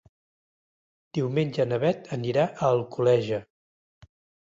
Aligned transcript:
Diumenge 1.17 1.65
na 1.67 1.77
Beth 1.83 2.09
anirà 2.17 2.45
a 2.55 2.71
Alcoleja. 2.77 3.41